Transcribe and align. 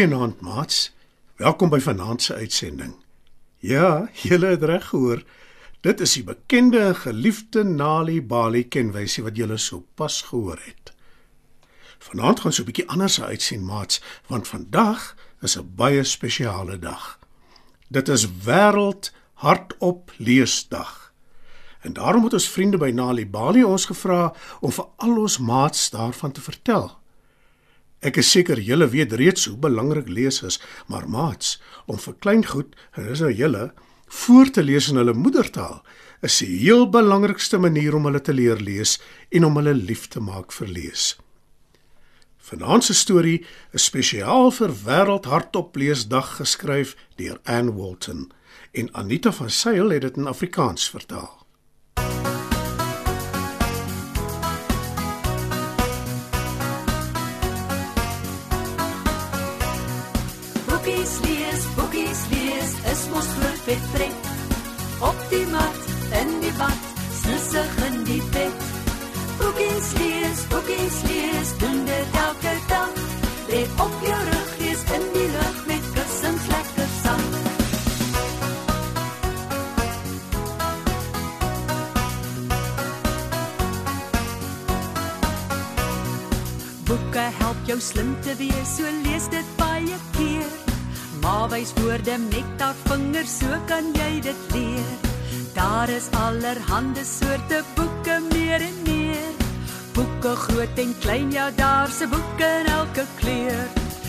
Goeienaand, 0.00 0.40
maats. 0.40 0.94
Welkom 1.36 1.68
by 1.68 1.78
vanaand 1.84 2.22
se 2.22 2.34
uitsending. 2.34 2.94
Ja, 3.58 4.08
julle 4.12 4.46
het 4.46 4.62
reg 4.62 4.86
gehoor. 4.88 5.20
Dit 5.84 6.00
is 6.00 6.14
die 6.16 6.22
bekende 6.24 6.78
en 6.80 6.96
geliefde 6.96 7.64
Nali 7.68 8.22
Bali 8.22 8.62
kenwysie 8.68 9.26
wat 9.26 9.36
julle 9.36 9.58
sopas 9.60 10.22
gehoor 10.30 10.56
het. 10.64 10.94
Vanaand 11.98 12.40
gaan 12.40 12.52
so 12.52 12.62
'n 12.62 12.64
bietjie 12.64 12.88
anders 12.88 13.20
uitsien, 13.20 13.64
maats, 13.64 14.00
want 14.26 14.48
vandag 14.48 15.16
is 15.40 15.58
'n 15.58 15.68
baie 15.76 16.04
spesiale 16.04 16.78
dag. 16.78 17.18
Dit 17.88 18.08
is 18.08 18.28
wêreld 18.44 19.12
hardop 19.34 20.12
leesdag. 20.16 21.12
En 21.80 21.92
daarom 21.92 22.24
het 22.24 22.32
ons 22.32 22.48
vriende 22.48 22.78
by 22.78 22.90
Nali 22.90 23.26
Bali 23.26 23.64
ons 23.64 23.84
gevra 23.84 24.32
om 24.60 24.72
vir 24.72 24.86
al 24.96 25.18
ons 25.18 25.38
maats 25.38 25.90
daarvan 25.90 26.32
te 26.32 26.40
vertel. 26.40 26.99
Ek 28.00 28.16
is 28.16 28.30
seker 28.32 28.60
julle 28.64 28.88
weet 28.88 29.12
reeds 29.12 29.44
hoe 29.50 29.58
belangrik 29.60 30.08
lees 30.08 30.40
is, 30.42 30.56
maar 30.88 31.08
maats, 31.08 31.58
om 31.86 31.98
vir 32.00 32.16
klein 32.24 32.44
goed, 32.48 32.72
en 32.96 33.08
dis 33.10 33.20
nou 33.20 33.32
julle, 33.32 33.70
voor 34.24 34.50
te 34.50 34.62
lees 34.64 34.88
in 34.90 34.96
hulle 34.96 35.14
moedertaal, 35.14 35.82
is 36.24 36.38
die 36.40 36.50
heel 36.62 36.88
belangrikste 36.90 37.60
manier 37.60 37.94
om 37.96 38.08
hulle 38.08 38.20
te 38.24 38.32
leer 38.32 38.60
lees 38.60 38.98
en 39.30 39.44
om 39.44 39.60
hulle 39.60 39.76
lief 39.76 40.08
te 40.08 40.20
maak 40.20 40.52
vir 40.52 40.68
lees. 40.68 41.14
Vanaand 42.50 42.84
se 42.84 42.96
storie 42.96 43.38
is 43.76 43.84
spesiaal 43.86 44.50
vir 44.56 44.72
Wêreld 44.84 45.28
Hardop 45.30 45.76
Leesdag 45.76 46.38
geskryf 46.40 46.96
deur 47.20 47.38
Anne 47.44 47.76
Walton 47.76 48.30
en 48.72 48.88
Anita 48.94 49.32
van 49.32 49.50
Sail 49.50 49.92
het 49.94 50.02
dit 50.02 50.16
in 50.16 50.26
Afrikaans 50.26 50.88
vertaal. 50.90 51.39
Lees, 61.50 61.66
boekies 61.76 62.20
lees, 62.30 62.72
is 62.92 63.08
mos 63.10 63.26
groot 63.26 63.60
vet 63.66 63.84
pret. 63.92 64.28
Op 65.00 65.18
die 65.30 65.46
mat, 65.46 65.78
in 66.20 66.40
die 66.40 66.52
bad, 66.58 66.78
snussig 67.22 67.76
in 67.86 68.04
die 68.04 68.22
bed. 68.34 68.66
Boekies 69.38 69.92
lees, 69.98 70.46
boekies 70.52 71.02
lees, 71.08 71.52
doen 71.58 71.84
dit 71.84 72.18
elke 72.26 72.54
dag. 72.68 72.94
Lê 73.50 73.62
op 73.82 73.94
jou 74.06 74.20
rug, 74.30 74.50
lees 74.58 74.82
in 74.96 75.06
die 75.14 75.28
lug 75.36 75.66
met 75.66 75.90
kussings 75.94 76.46
lekker 76.54 76.90
sag. 77.02 77.24
Boeke 86.84 87.26
help 87.42 87.66
jou 87.66 87.80
slim 87.80 88.16
te 88.22 88.36
wees, 88.38 88.74
so 88.76 88.98
lees 89.04 89.30
dit 89.30 89.56
baie 89.56 90.02
keer. 90.18 90.59
Maar 91.20 91.48
wys 91.48 91.72
woorde 91.74 92.18
met 92.18 92.58
daar 92.58 92.74
vingers, 92.84 93.38
so 93.38 93.46
kan 93.66 93.92
jy 93.92 94.20
dit 94.20 94.52
leer. 94.52 94.92
Daar 95.54 95.88
is 95.88 96.08
allerhande 96.10 97.04
soorte 97.04 97.62
boeke 97.74 98.20
meer 98.32 98.60
en 98.60 98.78
meer. 98.82 99.28
Boeke 99.92 100.36
groot 100.36 100.78
en 100.78 100.94
klein, 101.00 101.30
ja, 101.30 101.50
daar's 101.50 102.00
'n 102.00 102.08
boek 102.08 102.38
in 102.38 102.66
elke 102.66 103.04
kleur. 103.20 103.66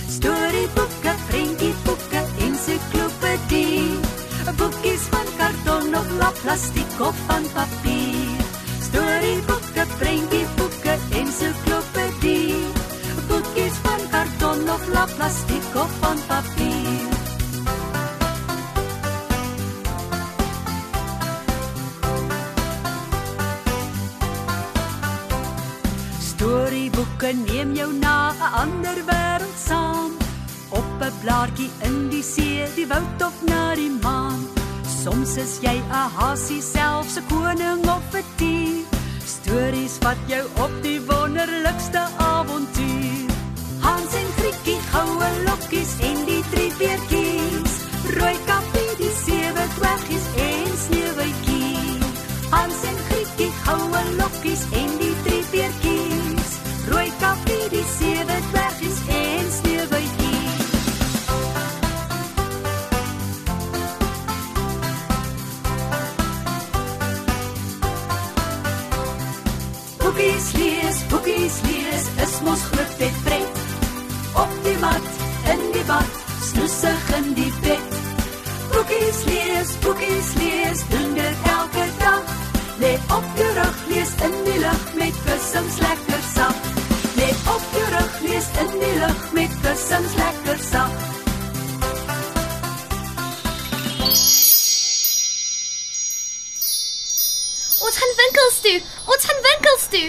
Storieboeke, 0.07 1.11
prentjieboeke, 1.27 2.21
ensiklopedie. 2.47 3.99
Boekies 4.57 5.03
van 5.11 5.27
karton 5.37 5.95
of 5.95 6.07
lap 6.19 6.35
plastiek 6.41 6.99
of 6.99 7.15
van 7.27 7.43
papier. 7.53 8.39
Storieboeke, 8.87 9.83
prentjieboeke, 9.97 10.93
ensiklopedie. 11.21 12.55
Boekies 13.27 13.75
van 13.83 14.01
karton 14.21 14.69
of 14.69 14.87
lap 14.93 15.09
plastiek 15.17 15.75
of 15.75 15.91
van 15.99 16.17
papier. 16.27 17.09
Storieboeke 26.19 27.31
neem 27.47 27.73
jou 27.73 27.91
na 27.93 28.17
'n 28.31 28.53
ander 28.63 28.97
wêreld 29.09 29.59
saam. 29.67 30.11
Op 30.69 31.01
'n 31.01 31.13
blaartjie 31.21 31.71
in 31.87 32.09
die 32.09 32.23
see, 32.33 32.65
die 32.75 32.87
woud 32.87 33.21
of 33.27 33.35
na 33.49 33.75
die 33.75 33.93
maan. 34.05 34.41
Soms 35.01 35.35
is 35.37 35.53
jy 35.65 35.77
'n 35.77 36.09
hasie 36.17 36.61
selfs 36.61 37.17
'n 37.17 37.25
koning 37.29 37.83
of 37.97 38.13
'n 38.13 38.25
dier. 38.37 38.85
Stories 39.35 39.95
wat 40.05 40.19
jou 40.27 40.45
op 40.65 40.73
die 40.81 40.99
wonderlikste 41.09 42.01
avontuur. 42.17 43.30
Grietjie, 44.41 44.79
goue 44.89 45.27
lokkies 45.45 45.91
en 46.01 46.15
die 46.25 46.41
drie 46.49 46.71
beertjies. 46.79 47.73
Rooi 48.15 48.37
kappie, 48.47 48.93
die 48.97 49.09
sewe 49.13 49.65
dwergies 49.75 50.25
en 50.45 50.71
sneeuwwitjie. 50.83 51.99
Hans 52.49 52.79
en 52.89 52.97
Grietjie, 53.09 53.51
goue 53.67 54.01
lokkies 54.17 54.63
en 54.79 54.89
die 54.97 55.13
drie 55.27 55.43
beertjies. 55.51 56.55
Rooi 56.89 57.11
kappie, 57.21 57.69
die 57.75 57.85
sewe 57.91 58.39
dwergies 58.47 59.03
en 59.19 59.53
sneeuwwitjie. 59.59 60.41
Boekies 70.01 70.51
lees, 70.57 71.05
boekies 71.13 71.61
lees, 71.69 72.11
is 72.25 72.35
mos 72.49 72.67
groot 72.71 72.99
vet 73.05 73.23
pret. 73.29 73.40
Mat, 74.81 75.01
in 75.45 75.59
die 75.75 75.83
bad, 75.85 76.13
snoesig 76.41 77.09
in 77.13 77.33
die 77.37 77.51
bed. 77.61 77.97
Boekies 78.71 79.19
lees, 79.27 79.73
boekies 79.83 80.29
lees, 80.39 80.81
doen 80.89 81.13
dit 81.13 81.43
elke 81.51 81.85
dag. 81.99 82.31
Lê 82.81 82.95
op 83.13 83.27
jou 83.37 83.51
rug, 83.59 83.77
lees 83.91 84.15
in 84.25 84.33
die 84.47 84.57
lug 84.63 84.87
met 84.97 85.19
kussings 85.27 85.77
lekker 85.83 86.23
sag. 86.33 86.57
Lê 87.19 87.29
op 87.53 87.67
jou 87.77 87.85
rug, 87.93 88.15
lees 88.25 88.49
in 88.63 88.73
die 88.81 88.93
lug 89.03 89.21
met 89.37 89.53
kussings 89.61 90.15
lekker 90.17 90.63
sag. 90.71 90.95
Ons 97.85 98.01
gaan 98.01 98.17
winkels 98.23 98.57
toe. 98.65 98.77
Ons 99.05 99.29
gaan 99.29 99.45
winkels 99.45 99.85
toe. 99.93 100.07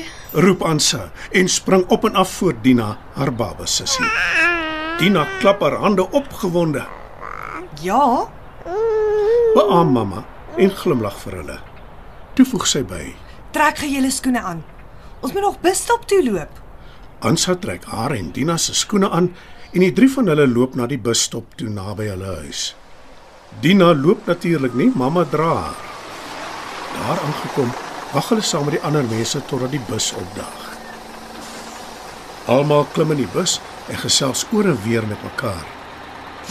Roep 0.49 0.65
Ansa 0.65 1.11
en 1.31 1.49
spring 1.49 1.85
op 1.93 2.09
en 2.09 2.17
af 2.25 2.33
voor 2.41 2.57
Dina, 2.63 2.97
haar 3.13 3.35
baba 3.35 3.69
sussie. 3.69 4.42
Dina 5.03 5.25
klap 5.41 5.61
haar 5.61 5.81
hande 5.83 6.05
opgewonde. 6.15 6.85
Ja, 7.83 8.29
Beam 9.55 9.91
mamma 9.91 10.23
en 10.57 10.71
glimlag 10.71 11.17
vir 11.25 11.35
hulle. 11.41 11.57
Toe 12.39 12.45
voeg 12.47 12.69
sy 12.71 12.85
by. 12.87 13.01
trek 13.51 13.81
gou 13.83 13.89
julle 13.91 14.13
skoene 14.15 14.39
aan. 14.41 14.61
Ons 15.21 15.35
moet 15.35 15.43
nog 15.43 15.59
busstop 15.65 16.07
toe 16.07 16.21
loop. 16.23 16.61
Ansa 17.19 17.57
trek 17.59 17.85
haar 17.91 18.15
en 18.15 18.31
Dina 18.31 18.57
se 18.57 18.75
skoene 18.79 19.11
aan 19.11 19.33
en 19.73 19.81
die 19.81 19.91
drie 19.93 20.09
van 20.15 20.31
hulle 20.31 20.47
loop 20.47 20.79
na 20.79 20.87
die 20.87 21.01
busstop 21.03 21.59
toe 21.59 21.69
naby 21.69 22.07
hulle 22.13 22.37
huis. 22.45 22.77
Dina 23.61 23.91
loop 23.95 24.23
natuurlik 24.31 24.79
nie, 24.79 24.93
mamma 24.95 25.27
dra 25.35 25.51
haar. 25.65 25.83
Daar 26.95 27.27
aangekom, 27.27 27.75
wag 28.15 28.31
hulle 28.31 28.47
saam 28.47 28.71
met 28.71 28.79
die 28.79 28.85
ander 28.87 29.05
mense 29.11 29.43
totdat 29.51 29.75
die 29.75 29.83
bus 29.91 30.13
opdaag. 30.15 30.71
Almal 32.47 32.87
klim 32.95 33.11
in 33.11 33.25
die 33.27 33.33
bus 33.35 33.59
en 33.89 33.99
gesels 33.99 34.45
oor 34.53 34.69
en 34.71 34.79
weer 34.85 35.07
met 35.07 35.23
mekaar. 35.23 35.65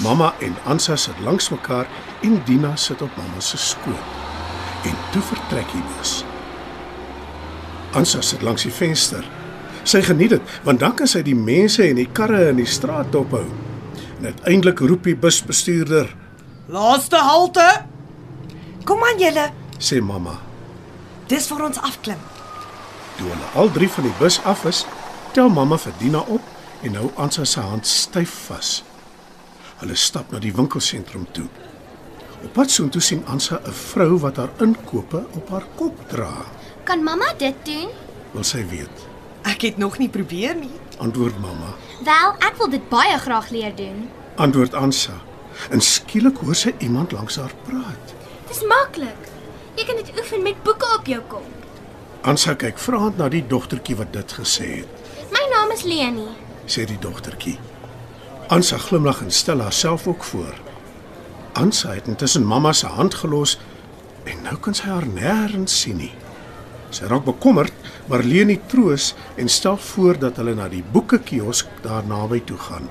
Mamma 0.04 0.34
en 0.40 0.56
Ansa 0.66 0.96
sit 0.96 1.20
langs 1.20 1.50
mekaar 1.50 1.88
en 2.22 2.42
Dina 2.46 2.76
sit 2.76 3.02
op 3.02 3.16
mamma 3.18 3.40
se 3.40 3.58
skoot. 3.58 4.20
En 4.84 4.96
toe 5.12 5.22
vertrek 5.22 5.72
die 5.72 5.84
bus. 5.96 6.24
Ansa 7.94 8.22
sit 8.22 8.42
langs 8.42 8.64
die 8.64 8.74
venster. 8.74 9.26
Sy 9.84 10.02
geniet 10.06 10.36
dit 10.36 10.58
want 10.64 10.80
dan 10.80 10.96
kan 10.96 11.10
sy 11.10 11.24
die 11.26 11.38
mense 11.38 11.84
en 11.88 12.00
die 12.00 12.10
karre 12.14 12.48
in 12.50 12.62
die 12.62 12.70
straat 12.70 13.12
dophou. 13.12 13.46
En 14.20 14.32
uiteindelik 14.32 14.80
roep 14.80 15.04
die 15.10 15.18
busbestuurder, 15.18 16.10
Laaste 16.72 17.18
halte. 17.18 17.66
Kom 18.86 19.02
aan 19.04 19.20
julle, 19.20 19.50
sê 19.80 20.00
mamma. 20.02 20.38
dis 21.28 21.48
vir 21.48 21.64
ons 21.66 21.80
afklim. 21.80 22.20
Toe 23.18 23.28
hulle 23.28 23.50
al 23.56 23.72
drie 23.72 23.90
van 23.90 24.04
die 24.08 24.14
bus 24.20 24.40
af 24.48 24.66
is, 24.70 24.86
tel 25.36 25.50
mamma 25.50 25.78
vir 25.80 25.94
Dina 26.00 26.22
op 26.28 26.42
en 26.82 26.96
hou 26.96 27.10
Ansa 27.16 27.46
se 27.46 27.60
hand 27.60 27.88
styf 27.88 28.34
vas. 28.48 28.82
Hulle 29.82 29.96
stap 29.96 30.32
na 30.32 30.40
die 30.42 30.54
winkelsentrum 30.54 31.28
toe. 31.36 31.48
Op 32.42 32.54
pad 32.54 32.74
soontoe 32.74 33.02
sien 33.02 33.24
Ansa 33.26 33.60
'n 33.66 33.72
vrou 33.72 34.18
wat 34.20 34.38
haar 34.38 34.50
inkope 34.60 35.26
op 35.36 35.50
haar 35.50 35.66
kop 35.76 36.10
dra. 36.10 36.46
Kan 36.84 37.04
mamma 37.04 37.34
dit 37.38 37.56
doen? 37.66 37.90
Wil 38.32 38.44
sy 38.44 38.66
weet? 38.68 39.08
Ek 39.44 39.62
het 39.62 39.78
nog 39.78 39.98
nie 39.98 40.10
probeer 40.10 40.56
nie. 40.56 40.80
Antwoord 40.98 41.40
mamma. 41.40 41.74
Wel, 42.04 42.34
ek 42.40 42.58
wil 42.58 42.70
dit 42.70 42.90
baie 42.90 43.18
graag 43.18 43.50
leer 43.50 43.76
doen. 43.76 44.10
Antwoord 44.36 44.74
Ansa. 44.74 45.14
En 45.70 45.82
skielik 45.82 46.38
hoor 46.38 46.56
sy 46.56 46.74
iemand 46.80 47.12
langs 47.12 47.36
haar 47.36 47.54
praat. 47.66 48.14
Dis 48.48 48.64
maklik. 48.66 49.30
Jy 49.76 49.86
kan 49.86 49.96
dit 49.96 50.20
oefen 50.20 50.44
met 50.44 50.64
boeke 50.64 50.96
op 51.00 51.06
jou 51.06 51.22
kop. 51.28 51.48
Ansa 52.22 52.54
kyk 52.54 52.78
vraend 52.78 53.18
na 53.18 53.30
die 53.30 53.48
dogtertjie 53.48 53.96
wat 53.96 54.14
dit 54.14 54.32
gesê 54.32 54.66
het. 54.82 54.88
My 55.32 55.44
naam 55.50 55.72
is 55.72 55.84
Leni. 55.84 56.28
Sê 56.72 56.86
die 56.88 57.00
dogtertjie. 57.02 57.58
Ansa 58.52 58.78
glimlag 58.78 59.22
en 59.24 59.32
stel 59.32 59.62
haarself 59.64 60.08
ook 60.08 60.24
voor. 60.24 60.56
Ansa 61.54 61.94
het 61.94 62.08
intussen 62.08 62.46
mamma 62.48 62.74
se 62.74 62.88
hand 62.88 63.16
gelos 63.16 63.58
en 64.24 64.44
nou 64.44 64.58
kan 64.64 64.76
sy 64.76 64.88
haar 64.88 65.08
nêrens 65.08 65.76
sien 65.84 66.00
nie. 66.00 66.14
Sy 66.92 67.08
raak 67.08 67.24
bekommerd, 67.28 67.74
maar 68.12 68.24
Leni 68.28 68.58
troos 68.68 69.14
en 69.40 69.50
stel 69.50 69.78
voor 69.78 70.20
dat 70.20 70.40
hulle 70.40 70.56
na 70.56 70.68
die 70.72 70.84
boekekiosk 70.94 71.68
daar 71.86 72.04
naby 72.08 72.42
toe 72.48 72.58
gaan. 72.60 72.90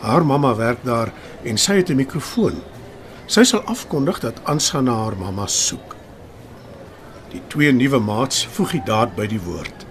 Haar 0.00 0.26
mamma 0.26 0.54
werk 0.58 0.82
daar 0.84 1.12
en 1.44 1.58
sy 1.58 1.78
het 1.80 1.90
'n 1.90 1.96
mikrofoon. 1.96 2.62
Sy 3.26 3.44
sal 3.44 3.62
afkondig 3.62 4.20
dat 4.20 4.40
Ansa 4.44 4.80
na 4.80 4.94
haar 4.94 5.16
mamma 5.16 5.46
soek. 5.46 5.96
Die 7.30 7.42
twee 7.48 7.72
nuwe 7.72 7.98
maats 7.98 8.46
voeg 8.46 8.70
die 8.70 8.82
daad 8.84 9.14
by 9.14 9.26
die 9.26 9.40
woord. 9.40 9.86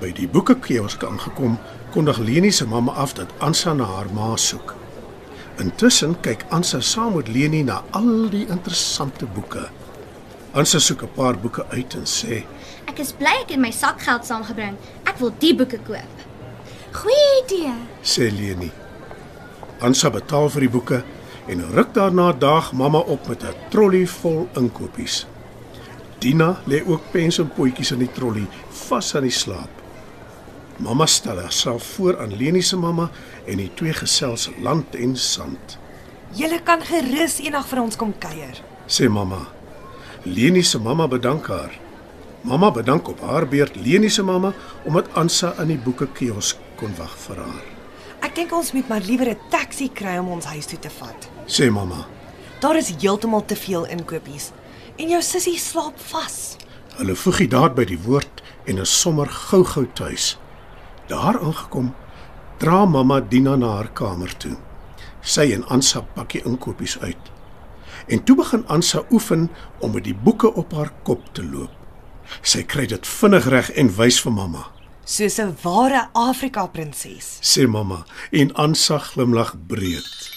By 0.00 0.14
die 0.16 0.28
boekekiosk 0.32 1.02
aangekom, 1.04 1.58
kondig 1.92 2.18
Leni 2.24 2.50
se 2.50 2.64
mamma 2.64 2.92
af 2.96 3.12
dat 3.18 3.32
Ansa 3.44 3.74
na 3.76 3.84
haar 3.84 4.08
ma 4.16 4.32
soek. 4.36 4.72
Intussen 5.60 6.14
kyk 6.24 6.46
Ansa 6.56 6.80
saam 6.80 7.18
met 7.18 7.28
Leni 7.28 7.60
na 7.62 7.82
al 7.90 8.30
die 8.32 8.46
interessante 8.48 9.28
boeke. 9.34 9.66
Ansa 10.56 10.78
soek 10.80 11.02
'n 11.02 11.12
paar 11.14 11.36
boeke 11.38 11.66
uit 11.68 11.94
en 11.94 12.06
sê: 12.06 12.44
Ek 12.86 12.98
is 12.98 13.12
bly 13.12 13.34
ek 13.42 13.50
het 13.50 13.60
my 13.60 13.70
sakgeld 13.70 14.24
saamgebring. 14.24 14.76
Ek 15.04 15.18
wil 15.18 15.32
die 15.38 15.54
boeke 15.54 15.78
koop. 15.78 16.14
Goeie 16.92 17.44
idee. 17.44 17.74
sê 18.02 18.30
Leni. 18.30 18.70
Ansa 19.80 20.10
betaal 20.10 20.48
vir 20.48 20.60
die 20.60 20.70
boeke 20.70 21.04
en 21.46 21.70
ruk 21.72 21.94
daarna 21.94 22.32
daag 22.32 22.72
mamma 22.72 22.98
op 22.98 23.28
met 23.28 23.42
'n 23.42 23.54
trolly 23.68 24.06
vol 24.06 24.48
inkopies. 24.54 25.26
Dina 26.18 26.60
lê 26.66 26.82
ook 26.86 27.10
pens 27.10 27.38
en 27.38 27.48
potjies 27.48 27.90
in 27.90 27.98
die 27.98 28.12
trolly 28.12 28.46
vas 28.70 29.14
aan 29.14 29.22
die 29.22 29.30
slaap. 29.30 29.79
Mamma 30.80 31.06
stel 31.06 31.38
haarself 31.38 31.82
voor 31.82 32.20
aan 32.20 32.36
Leni 32.36 32.62
se 32.62 32.76
mamma 32.76 33.10
en 33.44 33.56
die 33.60 33.70
twee 33.74 33.92
gesels 33.92 34.48
land 34.64 34.94
en 34.96 35.16
sand. 35.16 35.76
Julle 36.32 36.62
kan 36.64 36.80
gerus 36.80 37.36
eendag 37.44 37.66
vir 37.68 37.82
ons 37.82 37.96
kom 38.00 38.14
kuier. 38.18 38.62
sê 38.88 39.08
mamma. 39.08 39.42
Leni 40.24 40.62
se 40.62 40.78
mamma 40.78 41.08
bedank 41.08 41.46
haar. 41.46 41.76
Mamma 42.40 42.70
bedank 42.70 43.08
op 43.08 43.20
haar 43.20 43.46
beurt 43.48 43.76
Leni 43.76 44.08
se 44.08 44.22
mamma 44.22 44.54
omdat 44.84 45.12
Ansa 45.14 45.52
in 45.60 45.68
die 45.68 45.78
boekekiosk 45.78 46.56
kon 46.76 46.96
wag 46.96 47.12
vir 47.26 47.36
haar. 47.44 47.66
Ek 48.24 48.34
dink 48.34 48.52
ons 48.52 48.72
moet 48.72 48.88
maar 48.88 49.04
liewer 49.04 49.28
'n 49.28 49.38
taxi 49.50 49.90
kry 49.92 50.16
om 50.18 50.28
ons 50.28 50.44
huis 50.44 50.66
toe 50.66 50.78
te 50.78 50.90
vat. 50.90 51.28
Sê 51.46 51.70
mamma. 51.70 52.06
Daar 52.60 52.76
is 52.76 52.92
heeltemal 53.00 53.44
te 53.44 53.56
veel 53.56 53.84
inkopies 53.86 54.52
en 54.96 55.08
jou 55.08 55.22
sussie 55.22 55.58
slaap 55.58 56.00
vas. 56.10 56.56
Hulle 56.96 57.14
voeg 57.14 57.36
die 57.36 57.48
daad 57.48 57.74
by 57.74 57.84
die 57.84 58.00
woord 58.04 58.42
en 58.66 58.78
is 58.78 59.00
sommer 59.00 59.26
gou-gou 59.28 59.86
tuis. 59.94 60.38
Daar 61.10 61.40
aangekom, 61.42 61.94
dra 62.62 62.84
mamma 62.84 63.20
Dina 63.20 63.56
na 63.56 63.74
haar 63.80 63.90
kamer 63.92 64.30
toe. 64.38 64.54
Sy 65.20 65.50
en 65.56 65.64
Ansa 65.66 66.04
pak 66.14 66.36
die 66.36 66.42
inkopies 66.46 66.98
uit. 67.02 67.30
En 68.06 68.22
toe 68.24 68.36
begin 68.38 68.62
Ansa 68.70 69.02
oefen 69.10 69.48
om 69.82 69.96
met 69.96 70.06
die 70.06 70.14
boeke 70.14 70.52
op 70.54 70.72
haar 70.72 70.92
kop 71.02 71.24
te 71.34 71.42
loop. 71.42 71.74
Sy 72.46 72.62
kry 72.62 72.86
dit 72.86 73.06
vinnig 73.06 73.48
reg 73.50 73.72
en 73.74 73.90
wys 73.96 74.20
vir 74.22 74.36
mamma. 74.36 74.68
Soos 75.04 75.38
'n 75.40 75.56
ware 75.62 76.08
Afrika 76.12 76.66
prinses. 76.66 77.38
sê 77.42 77.66
mamma 77.66 78.04
en 78.30 78.54
Ansa 78.54 78.98
glimlag 78.98 79.54
breed. 79.66 80.30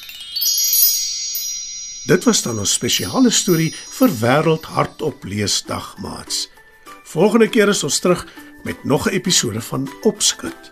Dit 2.06 2.24
was 2.24 2.42
dan 2.42 2.60
'n 2.60 2.66
spesiale 2.66 3.30
storie 3.30 3.74
vir 3.90 4.10
Wêreld 4.10 4.66
Hardop 4.66 5.24
Leesdag, 5.24 5.98
maats. 5.98 6.50
Volgende 7.04 7.50
keer 7.50 7.68
is 7.68 7.84
ons 7.84 8.00
terug 8.00 8.26
met 8.64 8.84
nog 8.84 9.06
'n 9.06 9.10
episode 9.10 9.62
van 9.62 9.90
Opskud. 10.02 10.72